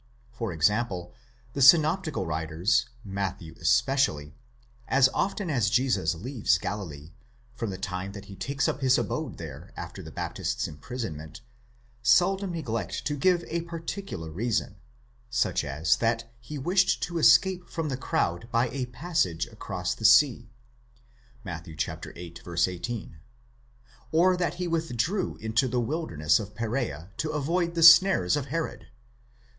[0.31, 1.13] For example,
[1.53, 4.33] the synoptical writers, Matthew especially,
[4.87, 7.11] as often as Jesus leaves Galilee,
[7.53, 11.41] from the time that he takes up his abode there after the Baptist's imprisonment,
[12.01, 14.77] seldom neglect to give a particular reason;
[15.29, 20.03] such as that he wished to escape from the crowd by a passage across the
[20.03, 20.49] sea
[21.43, 21.65] (Matt.
[21.65, 22.33] viii.
[22.59, 23.19] 18),
[24.11, 28.79] or that he withdrew into the wilderness of Perea to avoid the snares of Herod
[28.79, 28.89] (xiv.